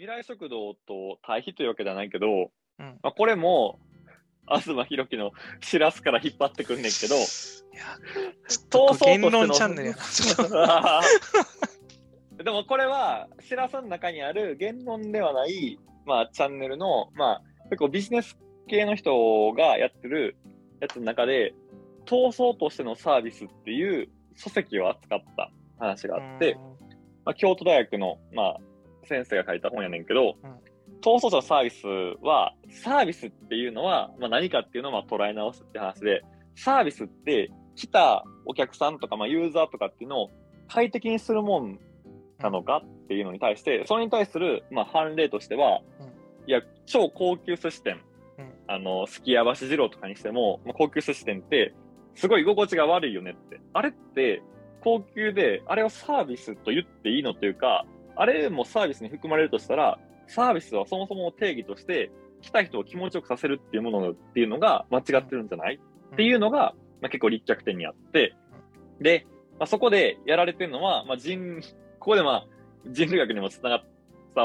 [0.00, 2.26] 未来食堂と対比というわけではないけど、
[2.78, 3.78] うんまあ、これも、
[4.48, 7.26] 東博樹のしらすから引っ張ってくんねんけど、いや、
[8.48, 10.02] ちょっと言論チャンネルやな。
[10.02, 10.48] ちょっ
[12.38, 18.38] とでもこれは、しらすの中にある言論ではない、まあ、チャンネルの、まあ、結構ビジネス
[18.68, 20.34] 系の人がやってる
[20.80, 21.52] やつの中で、
[22.06, 26.56] 闘争としてのサービスっていう書籍を扱った話があって、
[27.26, 28.60] まあ、京都大学の、まあ、
[29.04, 30.50] 先生が書いた本やねんけど、うん。
[31.00, 31.86] 闘争者のサービス
[32.22, 36.22] は、サービスっていうのは、まあ、何かっていうのをまあ捉え直すって話で、
[36.54, 40.30] サービスって来たお客さんとか、まあ、ユーザーとかっていうのを
[40.68, 41.78] 快適にするもん
[42.38, 46.50] なのかっていうのに対して、それに対する、まあ、判例としては、うん。
[46.50, 48.00] いや、超高級寿司店、
[48.38, 48.52] うん。
[48.66, 51.74] あの、すき家橋二郎とかにしても、まあ、高級寿司店って、
[52.14, 53.60] すごい居心地が悪いよねって。
[53.72, 54.42] あれって、
[54.80, 57.84] 高級で、あれをサービスと言っていいのというか、
[58.20, 62.10] あれもサービスに含まれるとしたら、サービスはそもそも定義として、
[62.42, 65.80] 来た人を気持ちよくさせるっていうものっていうのが間違ってるんじゃない？
[66.12, 68.34] っていうのが、まあ、結構立脚点にあって、
[69.00, 69.26] で、
[69.58, 71.60] まあ、そこでやられてるのは、まあ、人、
[71.98, 72.46] ここでまあ、
[72.90, 73.84] 人類学にもつながっ
[74.34, 74.44] 伝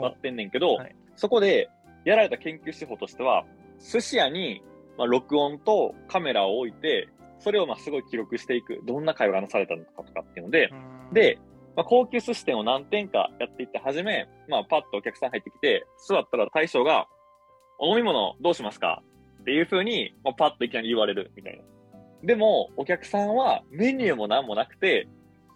[0.00, 1.70] わってんねんけど、はいそこで
[2.04, 3.46] やられた研究手法としては、
[3.80, 4.62] 寿司屋に、
[4.98, 8.82] まあ、録音とカメラを置いて、それをまあすごい記録していく。
[8.84, 10.68] どんな会話がなされたのかとかっていうので、
[11.08, 11.38] うん、で、
[11.76, 17.06] まあ、高級寿司店を何店かやっていって、はじめ、まあ、パッとお客さん入ってきて、座ったら大将が、
[17.78, 19.02] お飲み物どうしますか？
[19.42, 21.62] っていう風に、まあ、パッといきなり言われるみたいな。
[22.24, 25.06] でも、お客さんはメニューも何もなくて、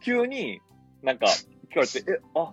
[0.05, 0.61] 急に
[1.03, 2.53] なんか聞かれて、え、あ、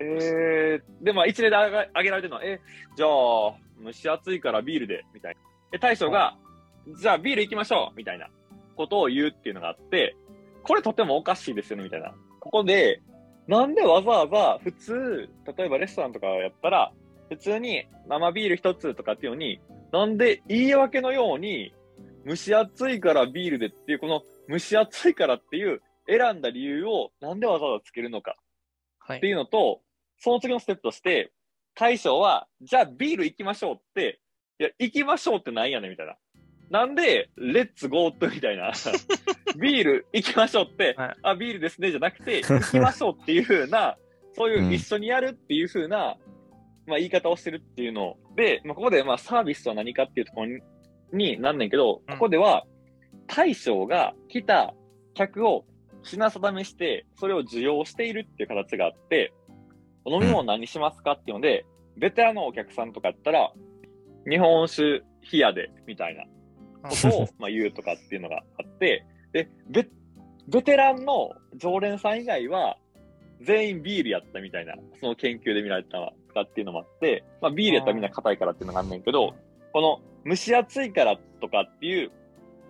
[0.00, 2.60] えー、で、まあ一例であげあげられてるのは、え、
[2.94, 5.40] じゃあ、蒸し暑いからビールで、みたいな。
[5.72, 6.36] で、大将が、
[7.00, 8.28] じゃあビール行きましょうみたいな
[8.76, 10.14] ことを言うっていうのがあって、
[10.62, 12.14] これとてもおかしいですよね、みたいな。
[12.40, 13.02] ここで、
[13.46, 16.92] なんでわざわざ普通、例えばレストランとかやったら、
[17.28, 19.60] 普通に生ビール一つとかっていうのに、
[19.92, 21.74] なんで言い訳のように、
[22.26, 28.36] 蒸し暑いからビールでっていう、この蒸し暑いからっていう選んだ理由をなんでわざわざつけるのか。
[28.98, 29.80] はいっていうのと、
[30.18, 31.32] その次のステップとして、
[31.74, 34.20] 大将は、じゃあビール行きましょうって、
[34.58, 36.16] いや、行きましょうってなんやねんみたいな。
[36.70, 38.72] なんで、レッツゴーとみたいな、
[39.58, 41.16] ビール行きましょうって、はい。
[41.22, 43.96] あ、ビールですねじゃなくて、行きましょうっていう風な、
[44.34, 46.16] そういう一緒にやるっていう風な、
[46.86, 48.16] まあ言い方をしてるっていうの。
[48.36, 50.60] で、まあここでまあサービスとは何かっていうところに
[51.12, 52.14] になんねんけど、うん。
[52.14, 52.64] ここでは、
[53.26, 54.74] 大将が来た
[55.14, 55.64] 客を
[56.02, 59.32] 品定めして、それを受容しているっていう形があって、
[60.04, 61.64] お飲み物何にしますかっていうので、
[61.96, 63.52] ベテランのお客さんとかやったら、
[64.28, 65.02] 日本酒
[65.32, 66.24] 冷やで、みたいな
[66.82, 69.88] ことを まあ言うとかっていうのがあって、で、ベ
[70.48, 72.78] ベテランの常連さん以外は、
[73.40, 79.34] 全員ビールやったみたいな、その研究で見られたとかっていうのもあって、まあビールやったらみんな硬いからっていうのがあんねんけど、
[79.72, 82.10] この蒸し暑いからとかっていう、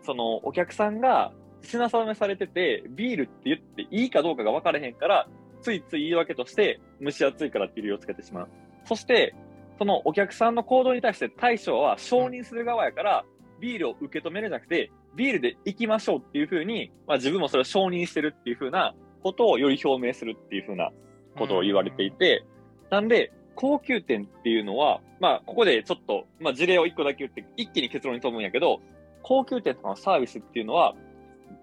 [0.02, 1.32] そのお客さんが
[1.62, 5.28] 品定めされてて、ビールって言っていいかどうかが分からへんから、
[5.60, 8.48] ついつい言い訳として蒸し暑いからっていう理由をつけてしまう。
[8.84, 9.34] そして、
[9.78, 13.24] そのお客さんの行動に対して大将は承認する側やから、
[13.60, 20.90] ビールを受け止めるじゃなくて、ビールで行きましょうっていうふうに、まあ自分もそれを承認してるっていうふうなことをより表明するっていうふうな
[21.36, 22.44] ことを言われていて、
[22.90, 28.80] なんで、高級店っていうのは、まあ、ここでちょっと、まあ、事例を一個だけ言って、一気に結論に飛ぶんやけど、
[29.22, 30.94] 高級店とかのサービスっていうのは、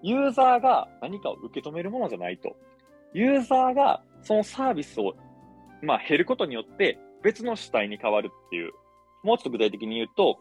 [0.02, 2.54] ユーザーが何かを受け止めるものじゃないと。
[3.14, 5.14] ユーザーがそのサービスを、
[5.82, 8.72] まあ、減ることによって別の主体に変わるっていう。
[9.22, 10.38] もうちょっと具体的に言うと、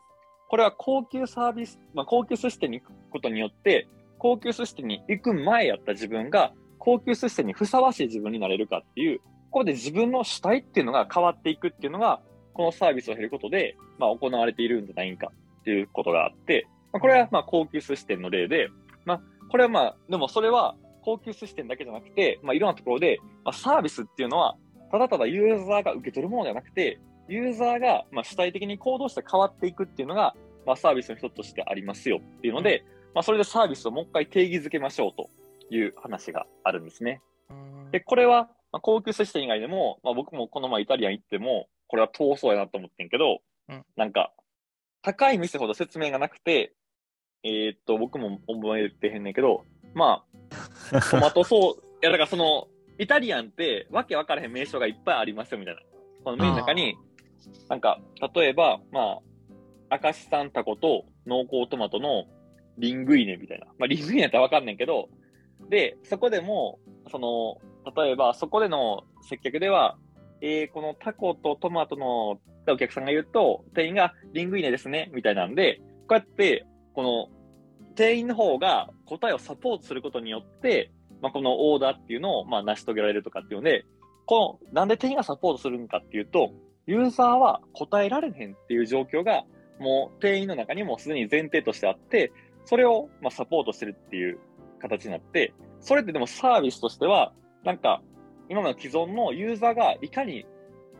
[0.47, 12.21] これは高級サービス、まあ、高級寿司店に行くことによって、高級寿司店に行く前やった自分が、高級寿司店にふさわしい自分になれるかっていう、ここで自分の主体っていうのが変わっていくっていうのが、
[12.53, 18.69] このサービスを減ることで、まあ、行われているんじゃないかっていうことがあって、まあ、これはまあ高級寿司店の例で、
[19.03, 24.55] まあ、これはまあ、でもそれは高級寿司店だけじゃなくて、まあ、いろんなところで、まあ、サービスっていうのは、
[24.91, 30.35] ただただユーザーが受け取るものではなくて、ユーザーがまあ主体的に行動して変わっていくっていうのが、
[30.65, 32.83] まあ、サービスの一つとしてありますよっていうので、
[33.13, 35.29] まあ、それでサービスをもう一回定義づけましょうと
[35.73, 37.21] いう話があるんですね。
[37.49, 43.39] うんで、これは、まあ、高級寿司店以外でも、まあ、僕もこの前イタリアン行っても、これは闘争やなと思ってんけど、
[43.69, 44.33] うんなんか、
[45.01, 46.73] 高い店ほど説明がなくて、
[47.43, 49.63] えーっと、僕も覚えてへんねんけど、
[49.93, 50.25] ま
[50.91, 52.67] あ、 トマトソース、いや、だからその、
[52.97, 55.81] イタリアンってわけわからへん名称がいっぱいありますよ、みたいな。
[56.23, 56.97] このメニューの中に、
[57.69, 57.99] なんか、
[58.35, 59.19] 例えば、ま
[59.89, 62.25] あ、明石産タコと濃厚トマトの
[62.77, 63.67] リングイネみたいな。
[63.77, 65.09] まあ、リングイネったらわかんねんけど、
[65.69, 66.79] で、そこでも、
[67.11, 67.57] その、
[67.95, 69.97] 例えば、そこでの接客では、
[70.41, 77.29] えー、このタコとトマトのお客さんが言うと、店員がリングイネですね、みたいなんで、こうやって、この
[77.95, 80.91] 店員の方が答えをサポートすることによって、
[81.21, 83.85] まあ、このオーダーっていうのを、まあ、成し遂げられるとかっていうので、
[84.25, 86.51] この、なんで店員がサポートするのかっていうと、
[86.87, 89.43] ユーザーは答えられへんっていう状況が、
[89.79, 92.31] もう店員の中にもすでに前提としてあって、
[92.65, 94.39] それを、まあ、サポートしてるっていう
[94.79, 97.33] 形になって、それってでもサービスとしては、
[97.63, 98.01] なんか、
[98.49, 100.45] 今の既存のユーザーがいかに、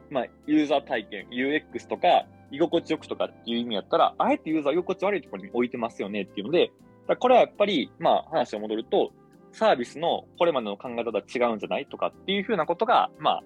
[0.10, 6.72] まあ、ユーザー体験、UX とか、居心地よくとかっていう意味やったら、あえてユーザー居心地悪いところに置いてますよねっていうので、
[7.20, 9.12] これはやっぱり、まあ話を戻ると、
[9.52, 13.44] サービスのこれまでの考え方は違うんじゃないとかっていうふうなことが、まあ、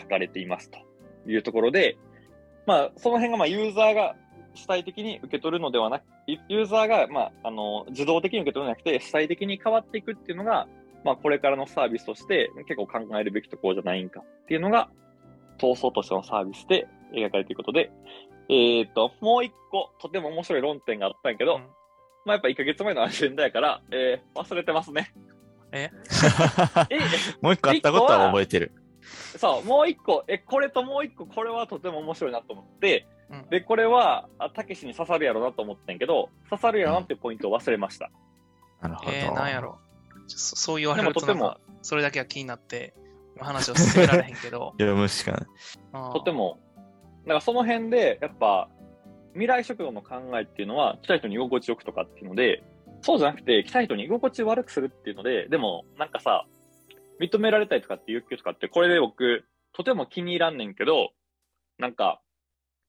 [0.00, 0.78] 書かれていますと。
[1.26, 1.96] いうところで、
[2.66, 4.14] まあ、その辺が、まあ、ユーザーが
[4.54, 6.04] 主体的に受け取るのではなく、
[6.48, 10.68] ユーザーが、まあ、あの、自動的に受け取らなくて、主体的に変わっていくっていうのが、
[11.04, 14.88] まあ、これからのサービスとして結構考えるべきところじゃないんかっていうのが、
[15.58, 17.90] 闘争としてのサービスで描かれていることで、
[18.48, 21.62] えっ、ー、と、もう一個、とても面白い論点があったんやけど、うん、
[22.24, 25.12] まあ、やっぱ1ヶ月前のアジェンダやから、えー、忘れてますね。
[25.72, 25.90] え？
[26.90, 26.98] え
[27.40, 28.72] もう一個あったことは覚えてる。
[29.42, 38.12] そう、もう一個、え、これともう一個、これはとても面白いなと思って、うん、で、これは、たけしに刺さるやろなと思ってんけど、刺さるやろなっていうポイントを忘れました。
[38.80, 39.10] なるほど。
[39.10, 39.80] えー、なんやろ。
[40.28, 42.94] そう言われるととてもそれだけは気になって、
[43.36, 44.74] 話を進められへんけど。
[44.78, 46.12] 読むしかない。
[46.12, 46.60] とても、
[47.24, 48.68] だからその辺で、やっぱ、
[49.32, 52.62] 未来食堂の考えっていうのは、来た人に居心地よくとかっていうので、
[53.00, 56.46] そうじゃなくて、来た人に居心地悪くするっていうので、でも、なんかさ、
[57.22, 61.12] 認められたいとかって欲求とかって、これで僕、とても気に入らんねんけど、
[61.78, 62.20] なんか、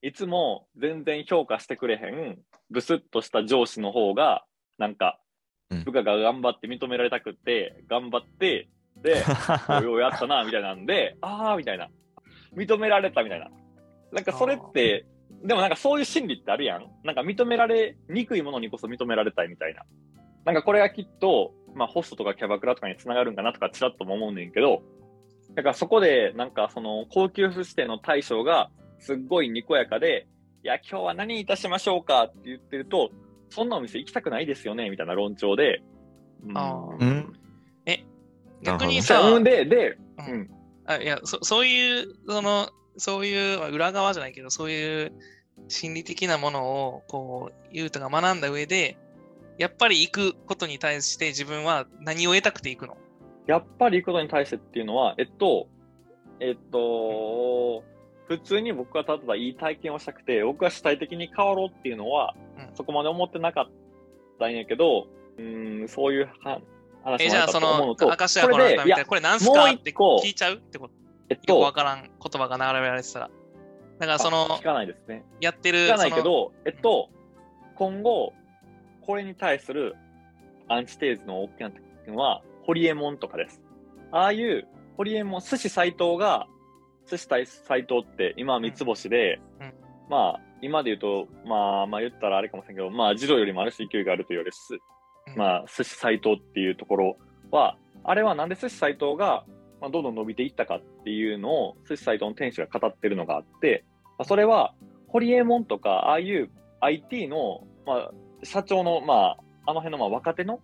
[0.02, 2.38] いつも全然評価してくれへん、
[2.70, 4.44] ブスッとした上司の方が、
[4.76, 5.20] なんか、
[5.84, 9.22] 部下が頑張って認められたくって、頑張って、で、
[9.82, 11.88] ようやったな、みたいなんで、あー、みたいな。
[12.56, 13.50] 認められたみたいな。
[14.12, 15.06] なんかそれって、
[15.42, 16.86] でもなんかそういう心理ってあるやん。
[17.04, 19.84] なんか認められにくいものにこそ認められたいみたいな。
[20.44, 24.82] なんかこれがきっと、まあホストとかキャバクラとかにつながるんかなとかちらっとも思うねんけど、
[25.54, 30.26] だからそこでなんかその高級寿司店の大将がすっごいにこやかで、
[30.62, 33.10] いや今日は何いたしましょうかって言ってると、
[33.50, 35.82] そんなお店行きたくないですよねみたいな論調で。
[36.54, 36.96] ああ。
[36.98, 37.32] うん。
[37.86, 38.04] え、
[38.62, 40.50] 逆にさ、で、で、うん。
[40.86, 45.12] あいやそ、そういう、その、そういう、裏側じゃないけど、そういう
[45.68, 48.98] 心理的なものを、こう、ユータが学んだ上で、
[49.58, 52.96] やっぱり行くことに対して自分は何を得たくて行くの？
[53.46, 55.68] やっぱり行くことに対してっていうのは、えっと、
[56.40, 57.84] えっと、
[58.26, 63.70] 普通に僕はただいい体験をしたくて、僕は主体的に変わろうっていうのは、うん、そこまで思ってなかっ
[64.38, 65.06] たんやけど、
[65.38, 69.70] うん、そういう話もえ、じゃあその、明石家このみたいな、これ何すか？
[69.70, 70.94] って聞いちゃうってこと？
[71.28, 72.10] えっと、よくわからん言
[72.42, 73.30] 葉が並べられてたら。
[73.98, 75.22] だからその、聞かないですね。
[75.40, 75.78] やってる。
[75.80, 77.10] 聞かないけど、えっと、
[77.76, 78.32] 今後、
[79.06, 79.94] これに対する
[80.68, 81.70] アンチテーズの大きな
[82.04, 83.60] 点は、ホリエモンとかです。
[84.10, 84.66] ああいう、
[84.96, 86.46] ホリエモン、寿司斎藤が、
[87.10, 89.74] 寿司斎藤って今は三つ星で、うんうん、
[90.08, 94.78] まあ、今で言うと、まあ、まあ言ったらあれかもしれんけど、まあ、児童よりもある種勢いがあると言われす、
[95.36, 97.18] まあ、寿司斎藤っていうところ
[97.50, 99.44] は、あれはなんで寿司斎藤が
[99.84, 103.84] まあ、どんどん伸びていったかっていうのを、寿司サイトの店主が語ってるのがあって、
[104.18, 104.74] まあ、それは、
[105.08, 106.50] ホリエモンとか、ああいう
[106.80, 108.10] IT の、まあ、
[108.44, 109.36] 社長の、まあ、
[109.66, 110.60] あの辺のまあ若手の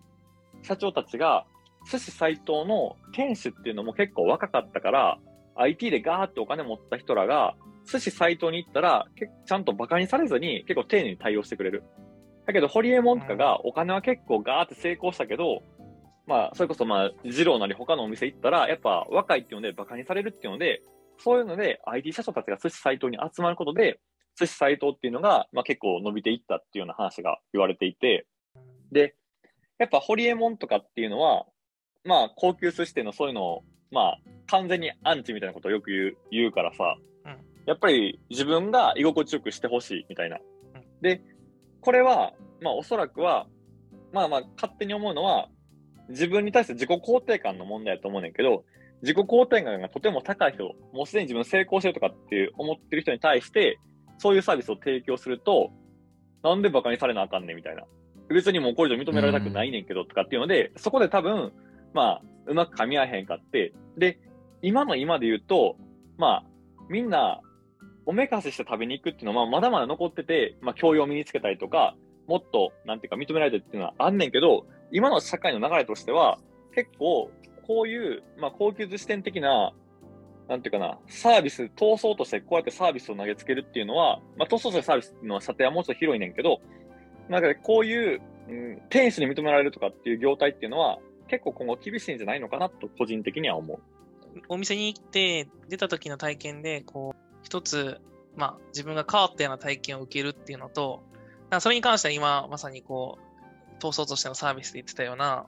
[0.61, 1.45] 社長たちが、
[1.91, 5.17] 寿司斎藤の店主っていうのも結構若かったから、
[5.55, 9.07] IT でガーってお金持った人らが、寿司斎藤に行ったら、
[9.45, 11.83] ちゃんと馬鹿にされずに結構丁寧に対応してくれる。
[12.45, 15.63] だけど、ホリエモンとかがお金は結構ガーって成功したけど、
[16.27, 20.81] まあ、それこそまあ、二郎なり他のお店行ったら、やっぱ若いっていうので馬鹿にされるっていうので、
[21.17, 23.99] そういうので IT 社長たちが寿司斎藤に集まることで、
[24.39, 28.25] 寿司斎藤っていうのが、まあ結構伸びていったっていうような話が言われていて、
[28.91, 29.15] で、
[29.77, 31.45] やっぱホリエモンとかっていうのは、
[32.03, 40.37] まあ高級寿司店のそういうのを、まあ完全にアンチみたいなことをよく言う言うからさ、うん、やっぱり自分が居心地よくしてほしいみたいな。
[40.37, 41.21] うん、で、
[41.81, 43.47] これは、まあおそらくは、
[44.13, 45.49] まあまあ勝手に思うのは、
[46.09, 48.65] 自分に対して自己肯定感の問題だと思うねんけど、
[49.01, 53.79] 自己肯定感がとても高い人、もうすでに自分成功してるとかって思ってる人に対して、
[54.21, 55.71] そういうサービスを提供すると、
[56.43, 57.85] なんで馬鹿にされなあかんねんみたいな。
[58.29, 61.51] 別にもうこれ以上認められたくないねんけどとかっていうので、そこで多分、
[61.93, 64.19] まあ、うまく噛み合えへんかって、で、
[64.61, 65.75] 今の今で言うと、
[66.19, 66.45] まあ、
[66.87, 67.41] みんな、
[68.05, 71.95] おめかしして食べに行くっていうのは、まだまだ残ってて、まあ、教養を身につけたりとか、
[72.27, 76.37] もっと、なんていうか、認められてっていうのはあんねんけど、今の社会の流れとしては、
[76.75, 77.31] 結構、
[77.65, 79.73] こういう、まあ、高級寿司店的な、
[80.51, 86.59] なんていうかな、サービス、通そうとしてこうやってサービスを投げつけるっていうのは、まあ、通そうとしてサービスっていうの射程はもうちょっと広いねんけど、
[87.29, 93.79] なんかこういう、うん、店主に認められるとかっていう業態っていうのは、結構今後厳しいんじゃないのかなと個人的には思う。
[94.49, 98.01] お店に行って出た時の体験で、こう、一つ、
[98.35, 101.01] まあ自分が変わったような体験を受けるっていうのと、
[101.61, 103.19] それに関しては今まさにこ
[103.77, 105.45] う、通そうとしてのサービスで言ってたような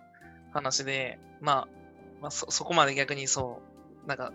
[0.53, 1.67] 話で、まあ、
[2.21, 3.59] まあそ、そこまで逆にそ
[4.05, 4.31] う、なんか、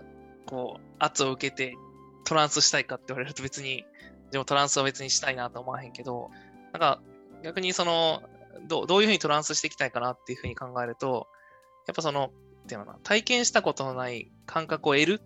[0.48, 1.76] こう、圧を受けて
[2.24, 3.84] トランスしたいかって言われると別に、
[4.30, 6.30] でもトランスは別にしたいなと思わへんけど、
[6.72, 7.00] なんか
[7.42, 8.22] 逆にその、
[8.66, 11.28] どどういうふうにトランスしていきたいかなっていうふうに考えると、
[11.86, 12.32] やっぱその、
[12.64, 15.20] っていうのな、体験したことのない感覚を得る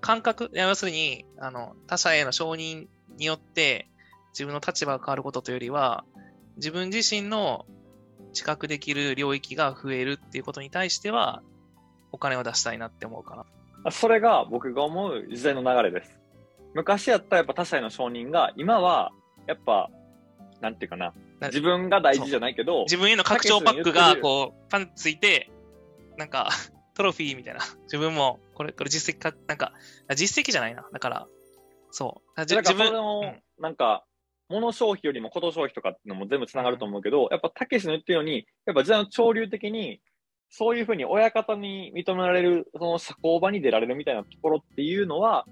[0.00, 2.86] 感覚、要するに、あの、他者への承認
[3.16, 3.88] によって
[4.32, 6.04] 自分の立場が変わることというよりは、
[6.56, 7.66] 自分自身の
[8.32, 11.42] 知覚できる領域が増えるっていうことに対しては、
[12.12, 13.46] お金を出したいなって思うかな。
[13.90, 16.18] それが僕が思う時代の流れです。
[16.74, 19.12] 昔やったらやっぱ他者への承認が、今は
[19.46, 19.90] やっぱ、
[20.60, 21.12] なんていうかな、
[21.46, 25.50] 自分が大事じゃないけど、自分への拡張パックがこう、パンついて、
[26.16, 26.50] なんか、
[26.94, 27.60] トロフィーみたいな。
[27.84, 29.72] 自分も、これ、これ実績か、なんか、
[30.16, 30.84] 実績じゃないな。
[30.92, 31.28] だから、
[31.92, 32.40] そう。
[32.40, 34.04] 自分の、うん、なんか、
[34.48, 40.00] 物消費よりもこと消費とかっていうのも全部つながると思うけど、うん、やっぱ、たけしの言ってるように、やっぱ時代の潮流的に、
[40.50, 45.46] そういうふうに親方に認められる、その社交場に出られるみたいなところっていうのは、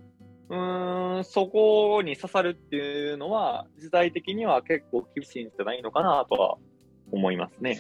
[0.48, 6.56] うん、そこに刺さるっていうのは、時代的には結構厳しいんじゃないのかなとは
[7.12, 7.78] 思いますね。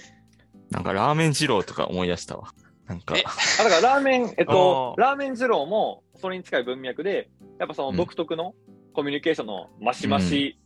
[0.70, 2.48] なんかラーメン二郎とか思い出したわ。
[2.86, 3.14] なんか。
[3.14, 8.54] あ、だからラーメン、 えっと、ラーメン二郎もそれに近い文脈で、やっぱその独特の
[8.94, 10.58] コミュニケーションのマシマシ、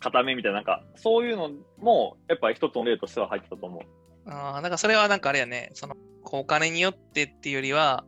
[0.00, 3.82] 固めみたいな、なんか、そういうのも、やっぱ一つの例としては入ってたと思う。
[4.26, 8.04] ああ、なんかそれはなんかあれやね、その、こうお金によってっていうよりは、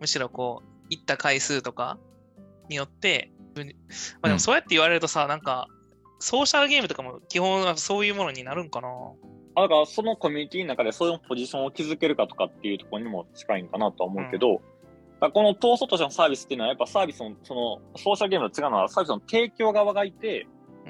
[0.00, 1.98] むしろこう、行った回数とか
[2.68, 3.62] によって、ま
[4.22, 5.68] あでもそうやって言われるとさ、うん、なんか、
[6.20, 8.88] ソーシャルゲームとかも基本はそういうものになるんかな。
[9.54, 14.60] あだからそのコミュニティの中でそういうポジションを築けるかとかっていうところにも近いんかなとは思うけど、
[15.20, 20.46] うん、この統率としてのサービスっていうのはやっぱサービスの、そのソーシャルゲームと違うのはサービスの提供側がいて、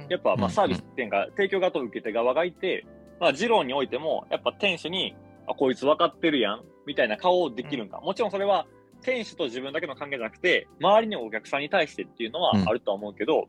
[0.08, 2.87] やっぱまあサービスっていうか、提供側と受け手側がいて、
[3.21, 8.01] まあ二郎においてもやっぱ店主に、あ、こいつ分かってるやん、みたいな顔をできるんか。
[8.01, 8.67] もちろんそれは
[9.03, 13.49] 店主と自分だけの関係じゃなくて、周りのお客さんに対してっていうのはあるとは思うけど、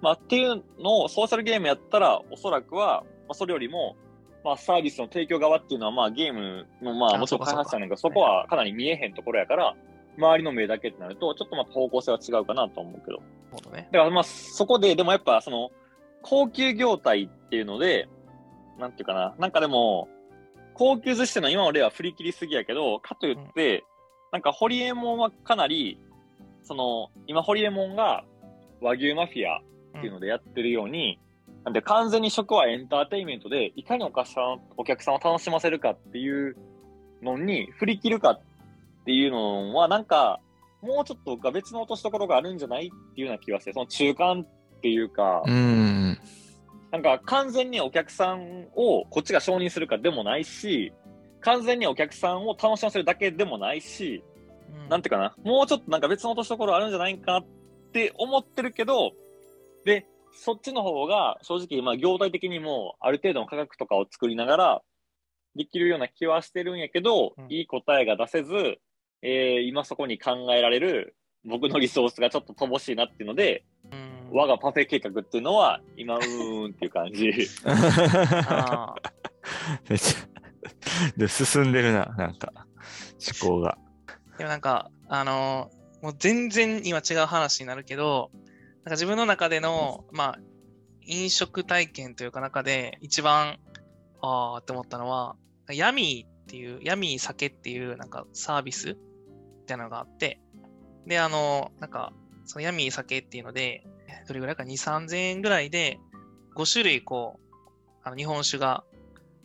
[0.00, 3.96] まあっていうのをソーシャルゲームやったら、おそらくは、まあそれよりも、
[4.44, 9.76] まあ、サービスの提供側っていうのは、まあ、ゲームの、まあ、もちろん開発者なんか、そこはかなり見えへんところやから、
[10.18, 13.22] 周りの目だけってなると、ちょっとまた方向性は違うかなと思うけど。
[13.70, 13.88] ね。
[13.92, 15.70] だからまあ、そこで、でもやっぱ、その、
[16.22, 18.08] 高級業態っていうので、
[18.82, 20.08] なんていうかな、なんかでも、
[20.74, 23.84] 高級寿司の今の例は振り切りすぎやけど、かといって、うん、
[24.32, 25.98] なんか、ホリエモンはかなり、
[26.62, 28.24] その、今、ホリエモンが
[28.80, 29.60] 和牛マフィア
[29.98, 31.32] っていうのでやってるように、うん
[31.64, 36.56] なんで完全に食はエンターテインメントで、いかにお客さんお客さんを楽しませるかっていう
[37.22, 38.40] のに振り切るかっ
[39.04, 40.40] ていうのは、なんか、
[40.80, 46.18] もうちょっとが別の落としどころがあるんじゃないっていうような気がして、その中間っていうか、うん
[46.92, 50.92] なんか完全にお客さんをこっちが承認するかでもないし、
[51.40, 54.22] 完全にお客さんを楽しませるだけでもないし、
[54.70, 57.44] うん、なんていうかな、もうちょっとなんか別の落としどころあるんじゃないかなっ
[57.92, 59.12] て思ってるけど、
[59.86, 64.82] で、そっちの方が正直、まあ、業態的にもある程度の価格とかを作りながら
[65.56, 68.78] できるような気はしてるんやけど、うん、いい答えが出せず、
[69.22, 77.26] えー、今そこに考えられる僕のリソースがちょっと乏しいなっていうので、うん、我がパフェ計画っていうのは今、うーんっていう感じ。
[79.88, 80.18] めっちゃ、
[81.16, 82.52] で、進んでるな、なんか、
[83.42, 83.78] 思考が。
[84.38, 90.38] でもなんか、あのー、もう全然今違う話になるけど、なんか自分の中での、まあ、
[91.04, 93.58] 飲食体験というか中で一番、
[94.20, 95.36] ああって思ったのは、
[95.70, 98.94] ヤミーっていう、ヤミー酒っていうなんかサービスっ
[99.66, 100.40] ていうのがあって、
[101.06, 102.12] で、あの、なんか、
[102.44, 103.84] そのヤミー酒っていうので、
[104.26, 105.98] どれぐらいか？2、3000円ぐらいで、
[106.54, 107.56] 5種類こう、
[108.02, 108.84] あの日本酒が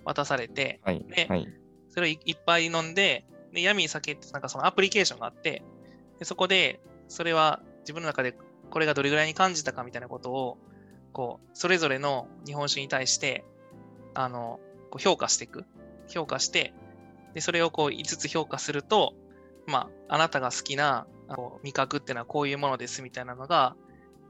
[0.04, 1.48] 渡されて、はい、で、はい、
[1.90, 5.64] それをいっぱい飲んで、で、ヤミー酒ってなんかそのアプリケーションがあって、
[6.20, 8.36] でそこで、それは自分の中で
[8.70, 10.58] これがどれぐらいに感じたかみたいなことを、
[11.14, 13.46] こう、それぞれの日本酒に対して、
[14.14, 14.60] あの、
[14.90, 15.66] こう評価していく。
[16.08, 16.74] 評価して、
[17.34, 19.14] で、それをこう5つ評価すると、
[19.68, 23.76] まあ、あなたが好きなこう味覚っていうのはこういうものですみたいなのが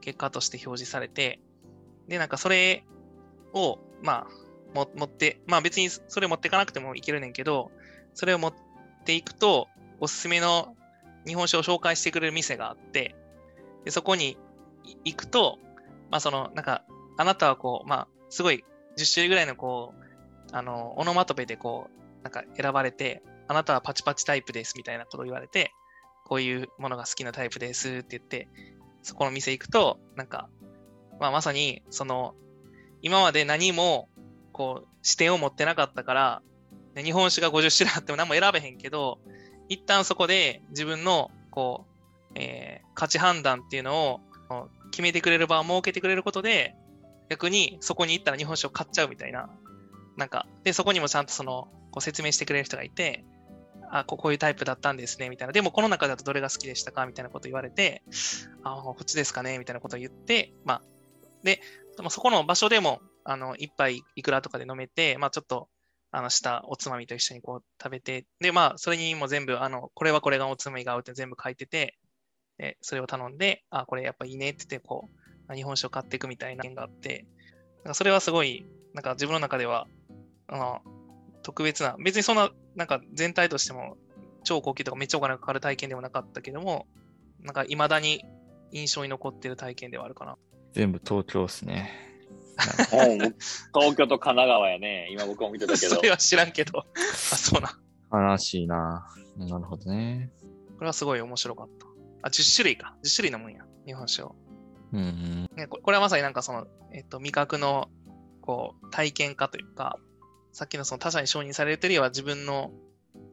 [0.00, 1.40] 結果として表示されて、
[2.08, 2.84] で、なんかそれ
[3.52, 7.70] を、まあ、も持って、まあ別にそれ持っていかなくてもいけるねんけど、
[8.14, 8.54] それを持っ
[9.04, 9.68] ていくと、
[10.00, 10.76] おすすめの
[11.26, 13.16] 日本酒を紹介してくれる店があって、
[13.84, 14.36] でそこに
[15.04, 15.58] 行くと、
[16.10, 16.84] まあその、なんか、
[17.16, 18.64] あなたはこう、まあ、すごい
[18.96, 20.04] 10種類ぐらいのこう、
[20.52, 25.72] あの、オノマトペでこう、なんか選ばれて、あなたはパチパチタイプですみたいなことを言われて、
[26.24, 28.48] こういうものが好きなタイプですって言って、
[29.08, 30.50] そこの店行くと、なんか、
[31.18, 32.34] まあまさに、その、
[33.00, 34.10] 今まで何も、
[34.52, 36.42] こう、視点を持ってなかったから、
[36.94, 39.18] 日本酒が50種類あっても何も選べへんけど、
[39.70, 46.74] 一旦そこで自分の、こう、えー価値判断っていうのを決めてくれる場を設けてくれることで、
[47.30, 49.48] 逆にそこに行ったら日本酒を買っちゃうみたいな。
[50.16, 53.24] なんか、で、そこにもちゃんとその、こう説明してくれる人がいて、
[53.90, 55.52] あ、こうこういうタイプだったんですね、みたいな。
[55.52, 57.06] でも、この中だとどれが好きでしたか？
[57.06, 58.02] みたいなこと言われて、
[58.62, 59.58] あ、こっちですかね？
[59.58, 60.82] みたいなことを言って、まあ、
[61.42, 61.60] で、
[61.96, 65.68] でもそこの場所でも、あの、一杯いくらとかで飲めて、まあ、ちょっと、
[66.10, 71.98] あの、したおつまみと一緒にこう食べて、で、まあ、それにも全部、あの、これはこれがおつまみが合うって全部書いてて、
[72.56, 75.10] で、それを頼んで、あ、これやっぱいいねって言って、こ
[75.50, 77.26] う、日本酒を買っていくみたいな件があって、
[77.78, 79.86] なんかそれはすごい、なんか自分の中では、
[80.46, 80.82] あの、
[81.48, 83.96] 特別な、別にそんな、なんか全体としても
[84.44, 86.86] 超高級とかめっちゃお金がかかる体験ではなかったけども、
[87.40, 88.22] なんか未だに
[88.70, 90.36] 印象に残ってる体験ではあるかな。
[90.74, 91.90] 全部東京っすね。
[92.92, 93.18] うん
[93.72, 95.08] 東京と神奈川やね。
[95.10, 96.02] 今僕も見てたけど そ。
[96.02, 98.30] れは知らんけど、あ、そうな。
[98.30, 99.06] 悲しいな。
[99.38, 100.30] なるほどね。
[100.74, 101.86] これはすごい面白かった。
[102.24, 102.94] あ、10種類か。
[103.02, 103.64] 10種類のもんや。
[103.86, 104.36] 日本酒を。
[104.92, 105.48] うんうん。
[105.56, 107.88] ね、ここれはまさになんかその、えっと、味覚の、
[108.42, 109.98] こう、体験化というか、
[110.58, 112.72] さっきのその他者に承認されるというよりは自分の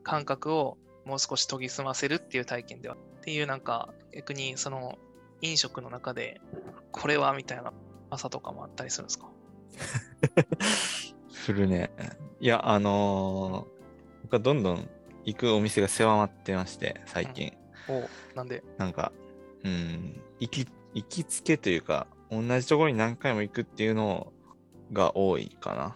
[0.04, 2.94] 感覚をもう少し研ぎ澄ませるっていう体験では。
[2.94, 5.00] っていうなんか、逆にその、
[5.42, 6.40] 飲食の中で、
[6.92, 7.74] これはみたいな
[8.12, 9.28] 朝とかもあったりするんですか？
[11.32, 11.90] するね。
[12.40, 14.88] いや、あのー僕はどんどん
[15.24, 17.54] 行くお店が狭まってまして、最近。
[17.88, 19.12] おうなんで、なんか、
[19.64, 24.32] うん、行き、行きつけというか、同じところに何回も行くっていうの
[24.94, 25.96] が多いかな。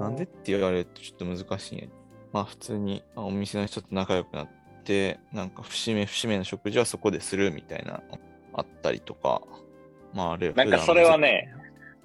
[0.00, 1.90] なんでって言われるとちょっと難しいね。
[2.32, 4.48] まあ普通にあお店の人と仲良くなっ
[4.84, 8.02] て、なんか節目節目の食事はそこでするみたいな、
[8.54, 9.42] あったりとか、
[10.14, 11.52] まああれなんかそれは、ね、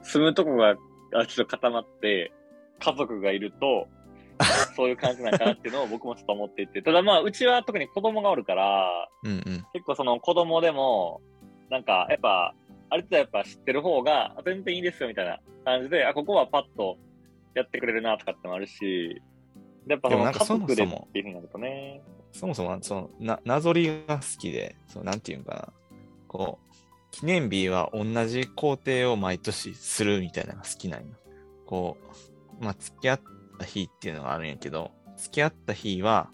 [0.03, 0.75] 住むとこが
[1.13, 2.31] あちょっと固まって、
[2.79, 3.87] 家族がいると、
[4.75, 6.81] そういう感じなんかなっていうのを僕もちょっと思っていて。
[6.81, 9.41] ただまあ、うちは特に子供がおるから、うんうん。
[9.71, 11.21] 結構その子供でも、
[11.69, 12.53] なんかやっぱ、
[12.89, 16.97] ある程度やっぱ知ってる方が、あ全然いいですよみたいな感じで、あ、ここはパッと
[17.55, 19.21] やってくれるなとかってのもあるし、
[19.87, 22.01] やっぱそのでもなんか家族でそもそもっていうふうになるとね。
[22.31, 25.73] そもそも、その、な、なぞりが好きで、その、なんていうんかな。
[26.27, 26.75] こう、
[27.11, 31.15] 記念日は同じ工程を毎年するみたいなのが好きなんよ。
[31.65, 31.97] こ
[32.59, 33.21] う、まあ、付き合っ
[33.57, 36.29] た日っていうのがあるんやけど、付き合った日は、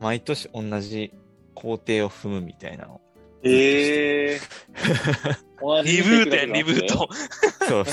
[0.00, 1.12] 毎年同じ
[1.54, 3.02] 工程を踏むみたいなの。
[3.42, 5.82] ええー。
[5.82, 7.08] リブートやん、リブート。
[7.68, 7.84] そう。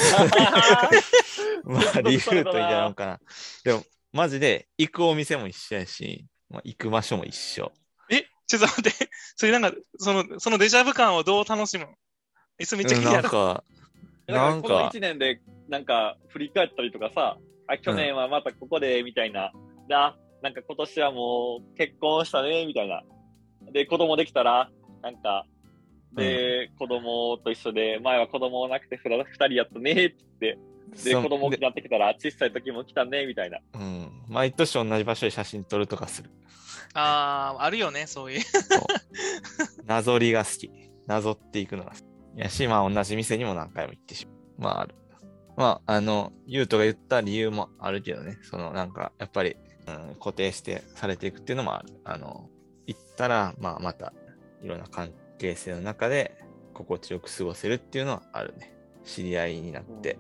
[1.63, 3.19] まあ、リフートみたいなのかな。
[3.63, 7.71] でも、マジで、行くお店も一緒やし、まあ、行く場所も一緒。
[8.09, 11.93] え、ちょっと待って、 それなんか、その、そのデジャブ感をどう楽しむの？
[12.59, 13.23] え、それめっちゃ気になる。
[13.23, 13.63] なんか、
[14.27, 19.51] ななんんか、このか1、年で、なんか、振り返ったりとかさ、あ、去年はまたここで、みたいな。
[19.87, 23.03] だ、なんか今年はもう結婚したね、みたいな。
[23.71, 24.69] で、子供できたら、
[25.01, 25.45] なんか、
[26.13, 30.59] で、子供と一緒で、前は子供なくて二人やったね、って言って、
[30.93, 33.59] で、子供大きでくなってきたら、小さい時も来たね、みたいな。
[33.73, 36.29] うん、毎年同じ場所で写真撮るとかする。
[36.93, 38.41] ああ、あるよね、そういう。
[39.85, 40.71] なぞりが好き。
[41.07, 42.03] なぞっていくのが好き。
[42.35, 44.35] やし、まあ同じ店にも何回も行ってしまう。
[44.57, 44.95] まあある。
[45.55, 48.37] まあ、あの、ゆうとが言った理由もあるけどね。
[48.41, 49.55] そのなんか、やっぱり、
[49.87, 51.93] うん、固定してされていくっていうのもある。
[52.03, 52.49] あの、
[52.87, 54.13] 行ったら、まあまた、
[54.63, 56.37] いろんな関係性の中で、
[56.73, 58.73] 心地よく過ごせるっていうのはあるね。
[59.03, 60.17] 知り合いになって。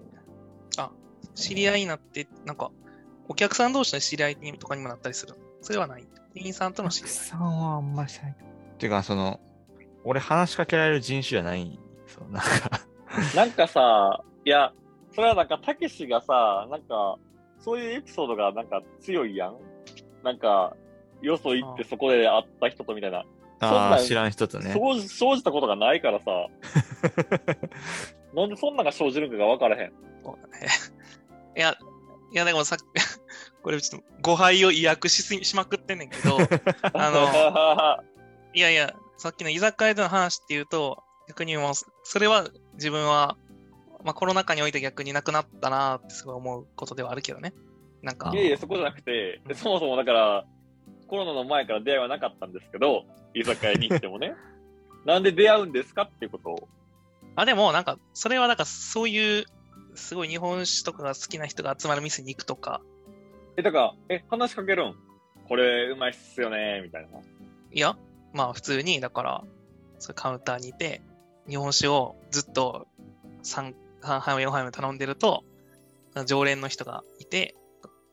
[1.35, 2.71] 知り合いになって、なんか、
[3.27, 5.35] お客さん同士の知り合いにとかにもなったりする。
[5.61, 6.05] それはない。
[6.33, 7.13] 店員さんとの知り合い。
[7.13, 8.31] さんはあんまりしない。
[8.31, 9.39] っていうか、その、
[10.03, 11.79] 俺話しかけられる人種じゃない。
[12.07, 12.81] そう、なんか、
[13.35, 14.73] なんかさ、いや、
[15.15, 17.17] それはなんか、たけしがさ、なんか、
[17.59, 19.57] そういうエピソードがなんか強いやん
[20.23, 20.75] なんか、
[21.21, 23.23] よそ行ってそこで会った人とみたいな。
[23.61, 24.73] そんああ、知らん人とね。
[24.73, 26.25] そう生じたことがないからさ、
[28.35, 29.93] なんでそんなんが生じるんかが分からへん。
[31.55, 31.77] いや、
[32.31, 32.83] いやでもさっき、
[33.61, 36.37] これちょっと誤配を意訳しすぎしまくってんねんけど、
[36.93, 38.03] あの、
[38.53, 43.37] いやいや、さっきの居酒屋での話っていうと、逆にもう、それは自分は、
[44.03, 47.53] まあコロナ禍において逆になくなったなってすごい思うことではあるけどね。
[48.01, 50.45] なんかい、やいや、そこじゃなくて、そもそもだから、
[51.07, 54.35] コロナの前から出会いはなかったんですけど、居酒屋に行ってもね。
[55.05, 56.67] なんで出会うんですかっていうことを。
[57.35, 59.45] あ、でもなんか、それはなんかそういう、
[59.95, 62.81] すごい日本酒とかが好きな人が集まる店に行くとか、
[63.55, 64.95] え、だから、え、話しかけるん
[65.47, 67.19] これ、うまいっすよねみたいな。
[67.71, 67.95] いや、
[68.33, 69.43] まあ普通に、だから、
[69.99, 71.01] そうカウンターにいて、
[71.47, 72.87] 日本酒をずっと
[73.43, 75.43] 3、3杯も4杯も頼んでると、
[76.25, 77.55] 常連の人がいて、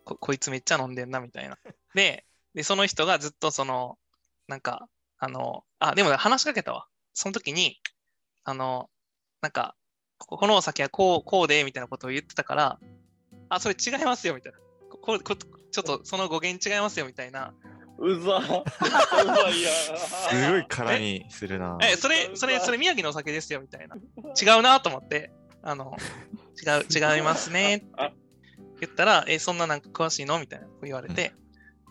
[0.04, 1.58] ここいつめっちゃ飲んでんな、みたいな。
[1.94, 3.98] で、で、その人がずっとその、
[4.46, 4.88] なんか、
[5.18, 6.86] あの、あ、でも話しかけたわ。
[7.14, 7.80] その時に、
[8.44, 8.90] あの、
[9.40, 9.74] なんか、
[10.26, 12.78] ここのお酒はこう、こうで、みたいなことを言ってたから、
[13.48, 14.58] あ、それ違いますよ、みたいな。
[14.90, 17.52] こここちょっとその語源違いますよ、みたいな。
[17.98, 18.38] うざ。
[18.38, 18.54] うざ
[19.50, 19.70] いや。
[19.98, 21.78] すごい絡みするな。
[21.82, 23.96] え、それ、それ、それ宮城のお酒ですよ、みたいな。
[23.96, 25.96] 違うなと思って、あの、
[26.64, 28.12] 違う、違いますねってあ
[28.80, 30.38] 言ったら、え、そんななんか詳しいの？
[30.38, 31.34] みたいなこと言われて、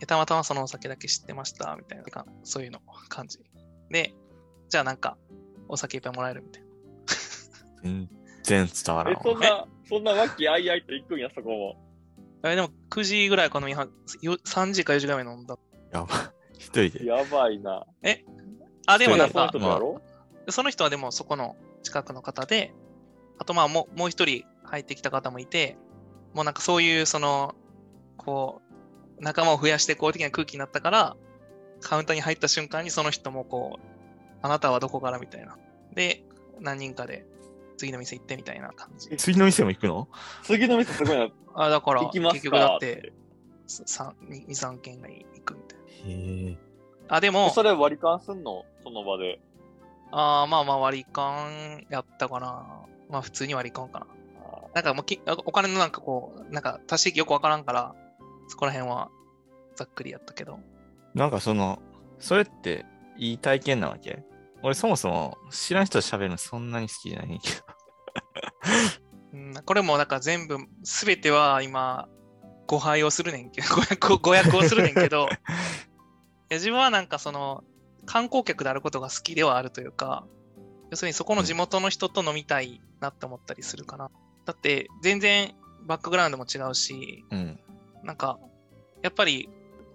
[0.01, 3.39] えたまたまそのお酒だけ知ってました、みたいなか、そういうの感じ。
[3.89, 4.13] で、
[4.69, 5.17] じゃあなんか、
[5.67, 6.69] お酒いっぱいもらえるみたいな。
[7.83, 8.09] 全
[8.49, 9.21] 然伝わらんえ、わ。
[9.23, 11.75] そんな、そんな和気あいあいと行くんや、そこも。
[12.43, 13.87] え、でも9時ぐらいか飲みは、
[14.21, 15.57] よ3時か4時ぐらい飲んだ。
[15.91, 16.07] やば。
[16.57, 17.05] 一人で。
[17.05, 17.85] やばいな。
[18.87, 20.01] あ、でもなんそのか、人だろ？
[20.49, 22.73] その人はでもそこの近くの方で、
[23.37, 25.77] あとまあもうもう一人入ってきた方もいて、
[26.33, 27.55] もうなんかそういうその、
[28.17, 28.61] こ
[29.19, 31.17] う、仲間を増やしていこう的な空気になったから、
[31.81, 33.85] カウンターに入った瞬間にその人もこう、
[34.41, 35.57] あなたはどこからみたいな。
[35.93, 36.23] で、
[36.59, 37.25] 何人かで
[37.79, 39.09] 次の店行ってみたいな感じ。
[39.15, 40.09] 次の店も行くの？
[40.43, 41.29] 次の店すごいな。
[41.55, 42.33] あ、だから行きますか？
[42.33, 43.13] 結局だって、
[43.69, 44.13] 2、
[44.47, 45.85] 3軒が行くみたいな。
[46.11, 46.57] へえ。
[47.07, 48.65] あ、でも、それ割り勘すんの？
[48.83, 49.39] その場で。
[50.11, 52.85] あーまあまあ割り勘やったかな。
[53.09, 54.07] まあ普通に割り勘かな。
[54.73, 57.95] なんかもうきお金のなんかこう、なんか足しよくわからんから、
[58.49, 59.09] そこら辺は
[59.75, 60.59] ざっくりやったけど。
[61.15, 61.81] なんかその、
[62.19, 62.85] それって
[63.17, 64.23] いい体験なわけ？
[64.61, 67.55] 俺そもそも知らん人と喋るのそんなに好きじゃないけど。
[69.33, 72.07] うん、これもなんか全部、すべては今、
[72.67, 73.67] 誤配をするねんけど、
[74.17, 75.31] 誤訳をするねんけど、い
[76.49, 77.63] や自分はなんかその、
[78.05, 80.25] 観光客であることが好きではあるというか、
[80.89, 84.09] 要するにそこの地元の人と飲みたいなって思ったりするかな。
[84.45, 85.53] だって全然
[85.85, 87.59] バックグラウンドも違うし、うん。
[88.03, 88.39] なんか、
[89.03, 89.49] やっぱり、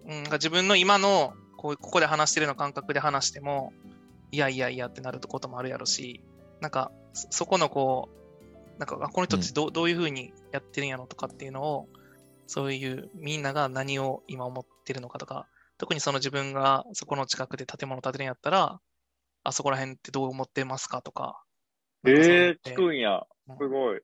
[0.06, 3.72] うん、自分の今のこうここで話してるような感覚で話しても、
[4.34, 6.20] いやいやいやってなることもあるやろし、
[6.60, 8.08] なんか、そそこのこ
[8.76, 11.88] う、なんか、あこの人たちど,、うどういう風にやってるんやろとかっていうのを、
[12.48, 15.46] そういうみんなが何を今思ってるのかとか、
[15.78, 18.80] 特にその自分がそこの近くで建物建てるんやったら、
[19.44, 21.40] あそこら辺ってどう思ってますかとか、
[22.04, 23.22] えってー、聞くんや。
[23.56, 24.00] すごい。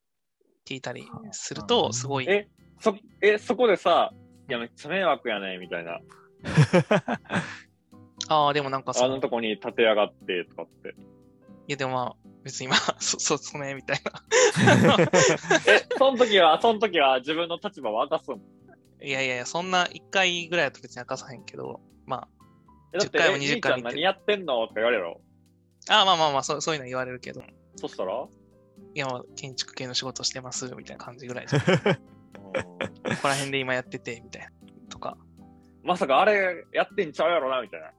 [0.64, 2.46] 聞いたりすると、すごい、え、
[2.78, 4.12] そ、え、そこでさ、
[4.48, 5.98] いや、めっちゃ迷惑やね、みたいな。
[8.30, 10.94] ああ、でもなんかそのあのとこに立て上がって、とかって。
[11.66, 14.96] いや、でもまあ、別にまあ、 そ、そうですね、みたいな。
[15.66, 18.40] え、その時は、その時は自分の立場を明かすん
[19.02, 22.28] いやいやいや、そんな1回ぐらいだと別に明かさへんけど、ま
[22.92, 24.64] えだって、10回もえ20回見て兄ちゃん何やってんの？
[24.64, 25.20] って言われるろ。
[25.88, 27.42] あ、あまあまあまあそう、そういうの言われるけど、
[27.74, 28.28] そしたら？
[28.94, 31.62] いや、まあ建築系の仕事してます、みたいな感じぐらいじゃん。
[31.66, 31.72] こ
[33.22, 34.50] こら辺で今やってて、みたいな。
[34.88, 35.16] とか。
[35.82, 37.90] まさかあれやってんちゃうやろな、みたいな。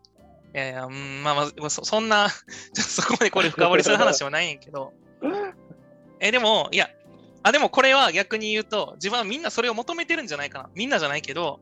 [0.54, 2.30] いやいや、うん、まあまあ、そんな、
[2.74, 4.94] そこまでこれ深掘りする話はないねんけど。
[6.20, 6.90] え、でも、いや、
[7.44, 10.70] あ、でもこれは逆に言うと、自分はみんなそれを求めてるんじゃないかな。
[10.76, 11.60] みんなじゃないけど、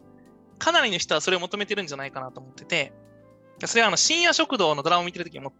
[0.57, 2.93] かなりの人はそれを求めてるんじゃないかなと思ってて、
[3.65, 5.53] それはあの深夜食堂のドラマを見てるときも、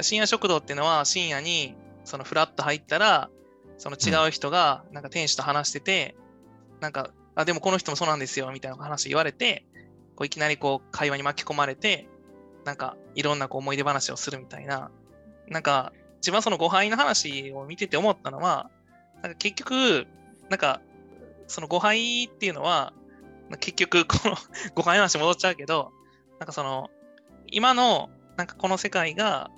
[0.00, 3.30] 深夜食堂っていうのは深夜に、そのフラッと入ったら、
[3.78, 6.16] その違う人が、なんか店主と話してて、
[6.80, 9.66] なんか、あ、でもこの人もそうなんですよ、みたいな話言われて、
[10.14, 12.08] こういきなりこう会話に巻き込まれて、
[12.66, 14.90] なんかいろんなこう思い出話をするみたいな、
[15.48, 18.70] なんか自分はその誤配の話を見てて思ったのは、
[19.22, 20.06] なんか結局、
[20.50, 20.80] なんか
[21.46, 22.92] その誤配っていうのは、
[23.60, 24.36] 結局この
[24.74, 25.92] 誤配の話戻っちゃうけど、
[26.40, 26.90] なんかその、
[27.46, 29.48] 今のなんかこの世界が、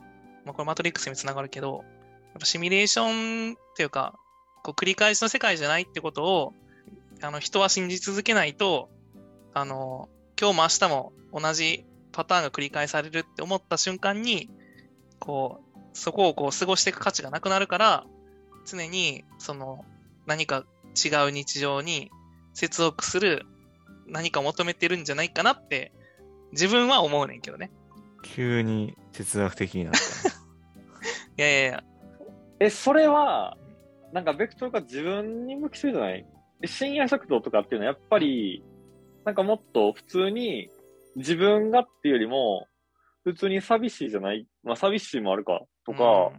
[0.44, 1.84] まあ、これマトリックスにつながるけど、
[2.26, 4.18] やっぱシミュレーションっていうか、
[4.62, 6.52] こう繰り返しの世界じゃないってことを、
[7.22, 8.90] あの人は信じ続けないと、
[9.54, 11.86] あの、今日も明日も同じ
[12.18, 14.50] パターンが繰り返されるって思った瞬間に、
[15.20, 18.04] こう、そこをこう過ごしていく価値がなくなるから、
[18.66, 19.85] 常にその
[20.26, 20.64] 何か
[20.96, 22.11] 違う日常に
[22.54, 23.46] 接続する
[24.09, 25.92] 何かを求めてるんじゃないかなって
[26.50, 27.70] 自分は思うねんけどね。
[28.24, 29.98] 急に哲学的になった。
[31.38, 31.85] いやいやいや、
[32.59, 33.57] え、それは、
[34.12, 36.26] なんかベクトルが自分に向きするじゃない？
[36.62, 38.64] え深夜食堂とかっていうのはやっぱり、
[39.24, 40.68] なんかもっと普通に
[41.18, 42.66] 自分がっていうよりも、
[43.24, 46.33] 普通に寂しいじゃない、まあ寂しいもあるか、とか、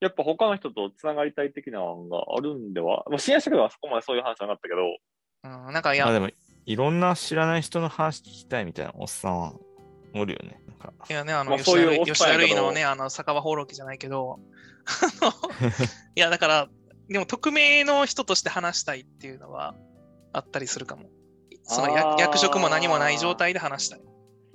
[0.00, 4.82] やっぱ他の人と繋がりたい的なのがあるんでは、まあ、支援者けどはそこまでそういう話はなかったけど、
[5.44, 6.28] うん、うん、なんかいや、まあでも、
[6.66, 9.54] いろんな知らない人の話聞きたいみたいなおっさんは
[10.14, 10.60] おるよね。
[10.66, 10.92] なんか。
[11.08, 14.38] いやね、あの、まあそういう吉田類のね、あの、酒場放浪記じゃないけど、
[16.16, 16.68] いや、だから、
[17.08, 19.74] でも、匿名の人として話したいっていうのは
[20.32, 21.08] あったりするかも。
[21.64, 24.00] その役職も何もない状態で話したい。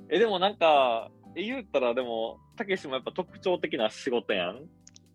[0.10, 4.68] え、でもなんか、え言ったらでも、たけしもやっぱ特徴的な仕事やん。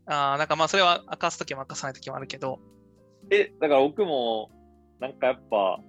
[0.07, 2.61] ああ、なんかまあ、それは明かすときも明かさないときもあるけど、
[3.31, 4.51] え、だから僕も、
[5.01, 5.81] なんかやっぱ、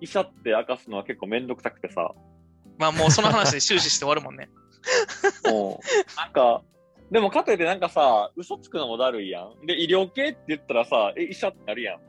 [0.00, 2.14] 医者って明かすのは結構めんどくさくてさ、
[2.78, 4.48] まあもうその話で終始して終わるもんね。
[5.44, 6.62] もう、なんか、
[7.10, 9.66] でもかといってなんかさ、嘘つくのもだるいやん。
[9.66, 12.00] で、医療系って言ったらさ、え、医者ってなるやん。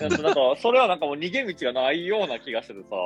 [0.00, 2.96] なんか、それはなんかもう逃げ道がないような気がしててさ。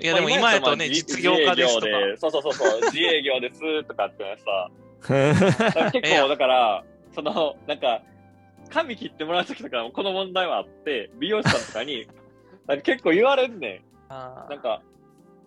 [0.00, 1.86] いや、でもまあ今やとね、自実業家ですとか。
[2.16, 4.70] そうそうそうそう、自営業ですとかってさ、
[5.92, 8.02] 結構、だから、その、なんか、
[8.70, 12.06] 髪切ってもらうときとかもこの問題はあって、美容師さんとかに、
[12.66, 13.82] か結構言われんね。
[14.08, 14.82] なんか、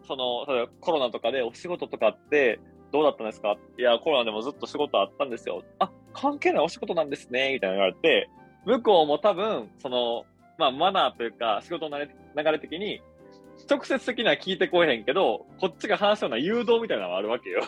[0.06, 2.60] その、コロナとかでお仕事とかって、
[2.91, 3.58] どうだったんですか？
[3.80, 5.63] いや、コロナでもずっと仕事あったんですよ。
[5.80, 8.30] あ、関係ないお仕事なんですね、みたいな言われて、
[8.65, 10.26] 向こうも多分、その、
[10.63, 13.02] まあ、マナーというか、仕事の流れ流れ的に、
[13.69, 17.62] 直接的には聞いてこえへんけど、こっちが話すような誘導みたいなのがあるわけよ。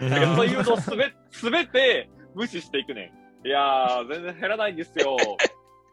[0.00, 3.12] だからその誘導すべ、すべて無視していくね
[3.44, 3.46] ん。
[3.46, 5.16] いやー、全然減らないんですよ。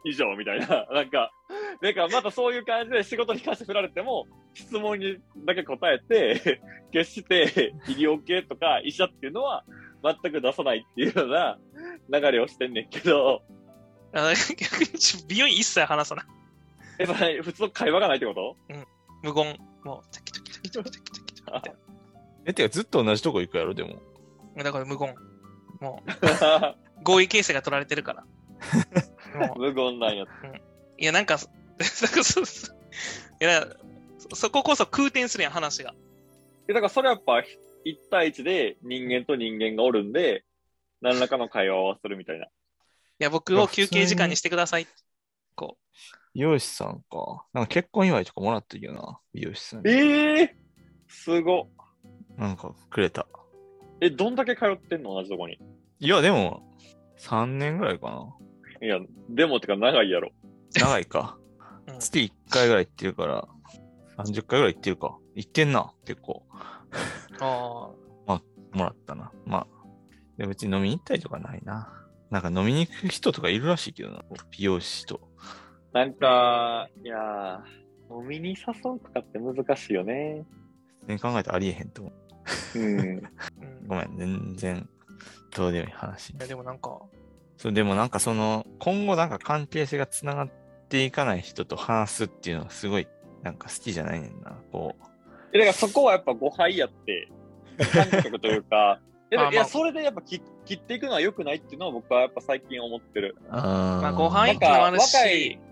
[0.04, 0.86] 以上、みたいな。
[0.90, 1.32] なんか、
[1.80, 6.60] なんかまたそういう感じで仕事に関して振られても、質問にだけ答えて、
[6.92, 9.64] 決して医療系とか医者っていうのは
[10.02, 11.58] 全く出さないっていうような
[12.10, 13.42] 流れをしてんねんけど、
[14.14, 14.90] あ逆に
[15.26, 16.26] 美容院一切話さない。
[17.02, 18.56] え、それ普通の会話がないってこと？
[19.22, 19.58] 無言。
[19.84, 21.70] もう、チャキチャキチャキチャキチャキチャキチャキ
[22.44, 24.00] え、てかずっと同じとこ行くやろ、でも。
[24.56, 25.14] だから無言。
[25.80, 28.24] もう、合意形成が取られてるから。
[29.56, 30.24] 無言なんや。
[30.98, 31.48] いや、なんか、そ
[31.80, 32.76] そうそう
[33.40, 33.66] いや、
[34.34, 35.94] そここそ空転するやん、話が。
[36.68, 37.44] えだからそれやっぱ1
[38.10, 40.44] 対1で人間と人間がおるんで、
[41.00, 42.44] 何らかの会話をするみたいな。
[42.44, 42.48] い
[43.18, 44.86] や、僕を休憩時間にしてください。
[45.56, 45.82] こう
[46.34, 47.44] 美容師さんか。
[47.52, 49.90] なんか結婚祝いとかもらったけどな、美容師さんに。
[49.90, 50.56] ええ
[51.08, 51.68] すご。
[52.36, 53.26] なんかくれた。
[54.00, 55.58] え、どんだけ通ってんの同じとこに？
[56.00, 56.62] いや、でも、
[57.18, 58.86] 3年ぐらいかな。
[58.86, 60.30] いや、でもってか長いやろ。
[60.74, 61.38] 長いか。
[61.86, 61.92] う。
[61.92, 63.46] うん、月1回ぐらい行ってるから、
[64.16, 65.18] 30回ぐらい行ってるか。
[65.34, 66.44] 行ってんな、結構。
[67.40, 67.90] あ
[68.72, 69.30] もらったな。
[69.44, 69.66] まあ、
[70.38, 71.92] で別に飲みに行ったりとかないな。
[72.30, 74.24] なんか飲みに行く人とかいるらしいけどな。
[74.50, 75.20] 美容師と。
[75.92, 80.44] なんか、いやー、飲みに誘うとかって難しいよね。
[81.00, 82.12] 普通に考えたらありえへんと思
[82.74, 82.78] う。
[82.78, 83.22] うん。
[83.86, 84.88] ごめん、全然、
[85.54, 86.36] どうでもいい話い。
[86.38, 86.98] や、でもなんか、
[87.58, 90.50] そう、でもなんかその、今後なんか関係性がつながっ
[90.88, 93.06] ていかない人と話すっていうのはすごい、
[93.42, 94.52] なんか好きじゃないねんな。
[94.72, 95.04] こう。
[95.52, 97.28] え、だからそこはやっぱ誤解やって、
[97.92, 98.98] 感覚というか、
[99.30, 103.36] いや、いやそれでやっぱ切切っていくのは良くないっていうのは僕はやっぱ最近思ってる。
[103.48, 105.58] あまあ、後輩っていうのもあるし、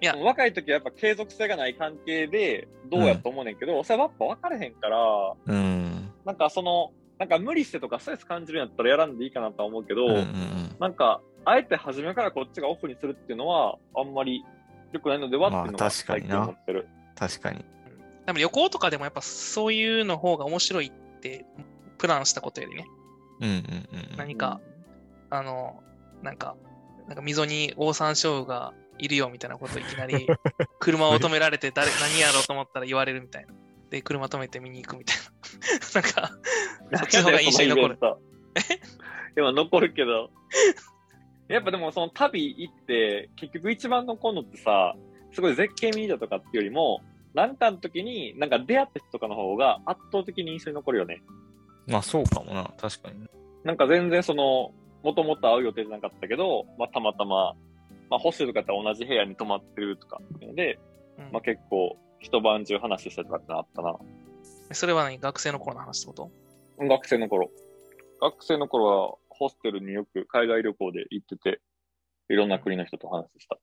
[0.00, 4.98] いや若い時はやっぱ継続性がない関係でどうやと思うねんけど、それはやっぱ分かれへんから、
[5.46, 6.12] うん。
[6.24, 10.76] なんかその、なんか無理してとかストレス感じるんやったらやらんでいいかなとは思うけど、うんうんうん。
[10.78, 14.44] なんか、あえて初めからこっちがオフにするっていうのは、あんまり
[14.92, 16.88] 良くないのではっていうのまあが最確かにな近思ってる。
[17.14, 17.64] 確かに。
[18.26, 21.46] でも旅行とかでもやっぱそういうの方が面白いって、
[21.96, 22.86] プランしたことよりね、
[23.40, 24.16] うんうんうん。
[24.18, 24.60] 何か、
[25.30, 25.82] あの、
[26.22, 26.56] なんか、
[27.06, 30.26] なんか溝にオオサンショウウがいるよみたいなこといきなり、
[30.78, 33.54] 車を止められて誰、何やろうと思ったら言われるみたいな。
[33.90, 36.00] で、車止めて見に行くみたいな。
[36.02, 36.38] なんか、
[36.98, 37.94] そっちの方が印象に残る。
[37.94, 37.98] る。
[39.36, 40.30] 今残るけど。
[41.48, 44.96] やっぱでもその旅行って、結局一番残るのってさ、
[45.32, 47.02] すごい絶景見に行ったとかっていうよりも、
[47.34, 51.22] なんかの時に、なんか出会った人とかの方が圧倒的に印象に残るよね。
[51.86, 52.72] まあそうかもな。
[52.78, 53.28] 確かにね。
[53.62, 57.54] なんか全然その、もともと会う予定じゃなかったけど、まあたまたま、
[58.10, 60.78] まあホステルとかやったら同じ部屋に泊まってるとかっていうので、
[61.18, 63.94] うんまあ結構一晩中話したりとかってのあったな。
[64.72, 65.18] それは何？
[65.18, 66.30] 学生の頃の話ってこ
[66.78, 66.86] と？
[66.86, 67.50] 学生の頃。
[68.20, 71.60] 学生の頃はホステルによく海外旅行で行ってて、
[72.30, 73.58] いろんな国の人と話した。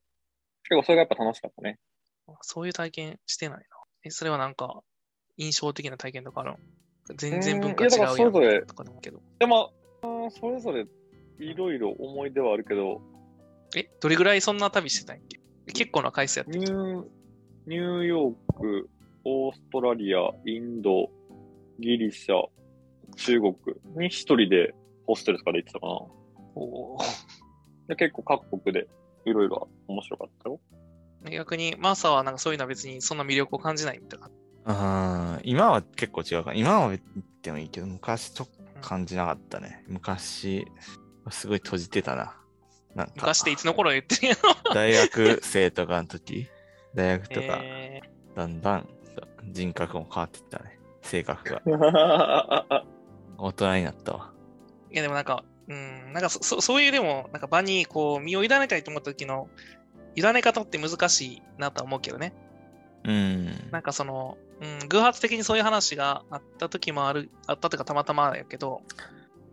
[0.70, 1.80] 結構それがやっぱ楽しかったね。
[2.42, 3.66] そういう体験してないな。
[4.06, 4.82] え、それはなんか、
[5.38, 6.58] 印象的な体験とかあるの？
[7.18, 8.14] 全然文化違うや
[8.62, 9.20] んとかでもけど。
[9.40, 9.72] でも、
[10.04, 10.86] うんそれぞれ
[11.40, 13.02] いろいろ思い出はあるけど、
[13.76, 15.40] え、どれぐらいそんな旅してたんやっけ？
[15.74, 17.04] 結構な回数やってニュー、
[17.68, 18.90] ニューヨーク、
[19.24, 21.10] オーストラリア、インド、
[21.80, 22.44] ギリシャ、
[23.16, 23.56] 中国
[23.98, 24.74] に一人で
[25.08, 25.94] ホステルとかで行ってたかな。
[26.56, 26.98] お
[27.88, 28.88] で結構各国で
[29.26, 30.60] いろいろ面白かったよ。
[31.26, 34.30] ー逆に、マーサーはなんかそういうのは別にそんな魅力を感じないみたいな。
[34.66, 36.54] あー今は結構違うか。
[36.54, 37.02] 今は言っ
[37.42, 39.84] てもいいけど、昔ちょっと感じなかったね。
[39.88, 40.66] 昔、
[41.30, 42.38] すごい閉じてたな。
[42.96, 44.36] なんか、昔っていつの頃言ってるや
[44.74, 46.48] 大学生とかの時、
[46.94, 48.02] 大学とか、え
[48.36, 48.88] だんだん
[49.52, 50.80] 人格も変わっていったね。
[51.02, 51.62] 性格が。
[53.38, 54.32] 大人になったわ。
[54.92, 59.50] ーいやでもなんか、うん、なんかそそそういうでも、なんか場にこう身を委ねたいと思った時の
[60.16, 62.34] 委ね方って難しいなとは思うけどね。
[63.04, 63.70] うん。
[63.72, 68.82] なんかその、うん、偶発的にそういう話があった時もある、あったというかたまたまやけど、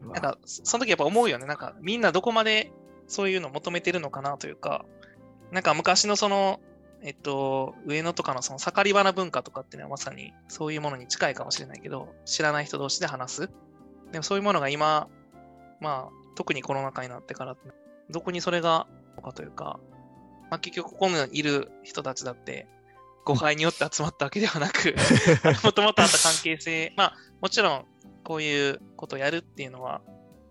[0.03, 1.47] なんかそその時やっぱ思うよね。
[1.47, 2.73] なんかみんなどこまで
[3.11, 4.85] そういうのを求めてるのかなというか、
[5.51, 6.61] なんか昔のその、
[7.03, 13.51] えっと、上野とかのその盛り場な文化とかっていうのはまさにそういうものに近いかもしれないけど、知らない人同士で話す。
[14.13, 15.09] でもそういうものが今、
[15.81, 17.57] まあ、特にコロナ禍になってから、
[18.11, 19.81] どこにそれが、のかというか、
[20.51, 22.67] まあ結局ここにいる人たちだって、
[23.25, 24.95] 誤解によって集まったわけではなく、
[25.63, 27.85] もともとあった関係性、まあもちろん
[28.25, 30.01] こういうことをやるっていうのは、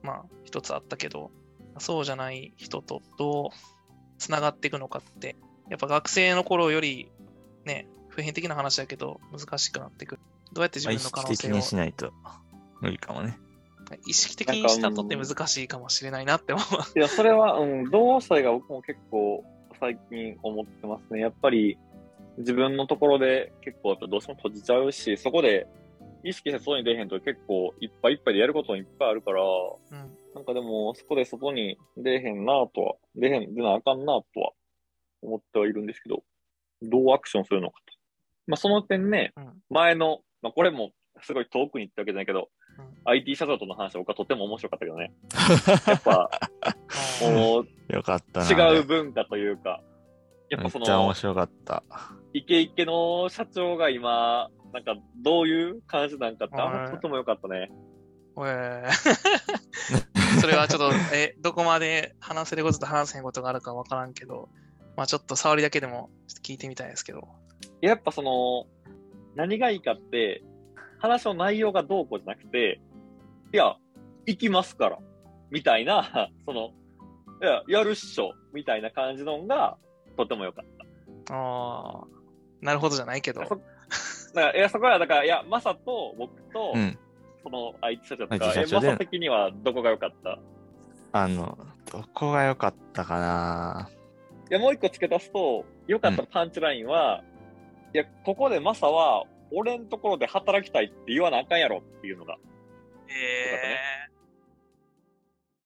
[0.01, 1.31] まあ一つあったけど、
[1.79, 3.49] そうじゃない人とどう
[4.17, 5.35] つながっていくのかって、
[5.69, 7.09] やっぱ学生の頃より
[7.65, 10.21] ね、普遍的な話だけど難しくなってくる。
[10.53, 12.11] どうやって自分の可識的能性をにしないと
[12.81, 13.37] 無理かもね。
[14.05, 16.99] 意識的にしたとって難しいかもしれないなって思う。
[16.99, 19.43] いや、それは、うん、同歳が僕も結構
[19.79, 21.21] 最近思ってますね。
[21.21, 21.77] やっぱり
[22.37, 25.67] 自分のところで結構やっぱどうしても閉じちゃうし、そこで
[26.23, 30.17] 意識して外に出へんと結構いっぱいいっぱいでやることもいっぱいあるから、うん。
[30.35, 34.51] なんかでもそこで外に出へんなとは、出へん、出なあかんなとは
[35.21, 36.23] 思ってはいるんですけど、
[36.81, 37.93] どうアクションするのかと。
[38.47, 45.11] まあその点ね、うん前の、まあこれもすごい遠くに行ったわけじゃないけど、うん IT 社長との話は僕はとても面白かったけどね。
[45.87, 46.29] やっぱ、
[47.21, 48.75] もうよかったな。
[48.75, 49.81] 違う文化というか、
[50.49, 51.83] やっめっぱその、ちゃ面白かった。
[52.33, 57.69] イケイケの社長が今、なんかどういう感じなんかって、あとてもよかったね。
[58.35, 60.08] おえー
[60.41, 64.49] それはちょっと、え、どこまで話せることと話せへんことがあるかわからんけど、
[64.95, 67.27] まあちょっと触りだけでもちょっと聞いてみたいですけど。
[67.81, 68.65] やっぱその、
[69.35, 70.43] 何がいいかって、
[70.99, 72.81] 話の内容がどうこうじゃなくて、
[73.53, 73.77] いや、
[74.25, 74.99] 行きますから、
[75.49, 76.71] みたいな、 その、
[77.41, 79.77] いや、やるっしょ、みたいな感じのが、
[80.17, 80.65] とてもよかっ
[81.27, 81.33] た。
[81.33, 82.07] ああ、
[82.61, 83.45] なるほどじゃないけど。
[83.45, 83.55] そ
[84.35, 86.99] だから、いや、そこは、だから、いや、マサと僕と、うん。
[87.43, 88.87] その IT 社長とか、え、社長で。
[88.87, 90.39] マサ的にはどこが良かった？
[91.11, 91.57] あの、
[91.91, 93.89] どこが良かったかな？
[94.49, 97.23] いや、もう一個付け足すと、良かったパンチラインは、
[97.93, 102.37] いや、ここでマサは、俺のところで働きたいって言わなあかんやろっていうのが。
[103.07, 104.09] え